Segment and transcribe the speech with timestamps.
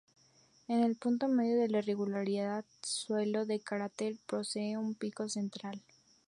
[0.67, 5.79] En el punto medio del irregular suelo del cráter posee un pico central.